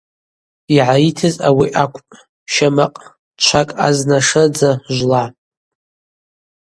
[0.75, 2.15] Йгӏаритызгьи ауи акӏвпӏ:
[2.53, 2.99] щамакъ
[3.43, 5.23] чвакӏ азна шырдза жвла.